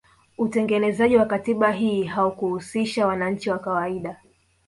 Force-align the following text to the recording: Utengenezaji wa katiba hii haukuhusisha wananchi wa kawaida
Utengenezaji 0.37 1.17
wa 1.17 1.25
katiba 1.25 1.71
hii 1.71 2.03
haukuhusisha 2.03 3.07
wananchi 3.07 3.49
wa 3.49 3.59
kawaida 3.59 4.17